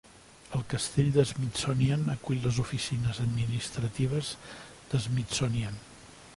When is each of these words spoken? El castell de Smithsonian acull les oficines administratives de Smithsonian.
El 0.59 0.61
castell 0.69 1.11
de 1.17 1.25
Smithsonian 1.31 2.07
acull 2.15 2.41
les 2.47 2.57
oficines 2.65 3.21
administratives 3.27 4.33
de 4.95 5.07
Smithsonian. 5.09 5.83